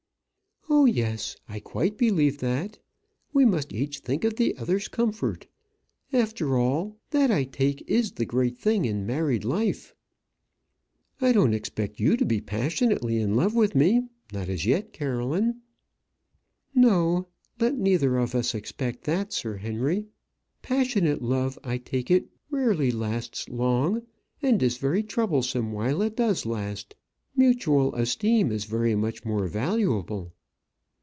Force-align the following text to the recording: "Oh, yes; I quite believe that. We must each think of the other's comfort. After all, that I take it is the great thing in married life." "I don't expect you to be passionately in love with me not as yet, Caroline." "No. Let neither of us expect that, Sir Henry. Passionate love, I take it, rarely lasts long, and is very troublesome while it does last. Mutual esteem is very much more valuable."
"Oh, 0.73 0.85
yes; 0.85 1.35
I 1.47 1.59
quite 1.59 1.97
believe 1.97 2.39
that. 2.39 2.79
We 3.33 3.45
must 3.45 3.73
each 3.73 3.99
think 3.99 4.23
of 4.23 4.35
the 4.37 4.55
other's 4.57 4.87
comfort. 4.87 5.45
After 6.13 6.57
all, 6.57 6.97
that 7.11 7.29
I 7.29 7.43
take 7.43 7.81
it 7.81 7.89
is 7.89 8.13
the 8.13 8.25
great 8.25 8.57
thing 8.57 8.85
in 8.85 9.05
married 9.05 9.43
life." 9.43 9.93
"I 11.19 11.33
don't 11.33 11.53
expect 11.53 11.99
you 11.99 12.15
to 12.17 12.25
be 12.25 12.39
passionately 12.41 13.17
in 13.19 13.35
love 13.35 13.53
with 13.53 13.75
me 13.75 14.07
not 14.33 14.49
as 14.49 14.65
yet, 14.65 14.91
Caroline." 14.93 15.59
"No. 16.73 17.27
Let 17.59 17.77
neither 17.77 18.17
of 18.17 18.33
us 18.33 18.55
expect 18.55 19.03
that, 19.03 19.33
Sir 19.33 19.57
Henry. 19.57 20.05
Passionate 20.61 21.21
love, 21.21 21.59
I 21.65 21.77
take 21.77 22.09
it, 22.09 22.27
rarely 22.49 22.91
lasts 22.91 23.49
long, 23.49 24.03
and 24.41 24.63
is 24.63 24.77
very 24.77 25.03
troublesome 25.03 25.73
while 25.73 26.01
it 26.01 26.15
does 26.15 26.45
last. 26.45 26.95
Mutual 27.35 27.93
esteem 27.93 28.51
is 28.51 28.63
very 28.65 28.95
much 28.95 29.23
more 29.25 29.47
valuable." 29.47 30.33